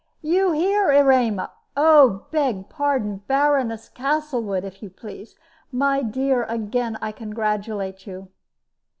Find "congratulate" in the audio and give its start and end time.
7.11-8.07